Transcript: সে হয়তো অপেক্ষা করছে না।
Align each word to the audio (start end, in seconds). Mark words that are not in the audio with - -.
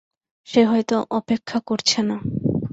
সে 0.47 0.61
হয়তো 0.63 0.95
অপেক্ষা 1.11 1.57
করছে 1.67 1.99
না। 2.01 2.17